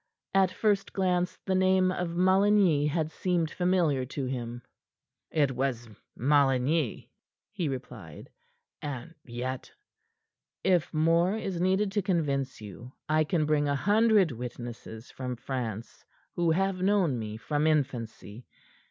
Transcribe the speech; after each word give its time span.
At 0.33 0.49
first 0.51 0.93
glance 0.93 1.37
the 1.45 1.53
name 1.53 1.91
of 1.91 2.15
Maligny 2.15 2.87
had 2.87 3.11
seemed 3.11 3.51
familiar 3.51 4.03
to 4.07 4.25
him. 4.25 4.63
"It 5.29 5.51
was 5.55 5.87
Maligny," 6.17 7.11
he 7.51 7.69
replied, 7.69 8.31
"and 8.81 9.13
yet" 9.23 9.71
"If 10.63 10.91
more 10.91 11.37
is 11.37 11.61
needed 11.61 11.91
to 11.91 12.01
convince 12.01 12.59
you, 12.61 12.91
I 13.07 13.23
can 13.23 13.45
bring 13.45 13.67
a 13.67 13.75
hundred 13.75 14.31
witnesses 14.31 15.11
from 15.11 15.35
France, 15.35 16.03
who 16.35 16.49
have 16.49 16.81
known 16.81 17.19
me 17.19 17.37
from 17.37 17.67
infancy. 17.67 18.47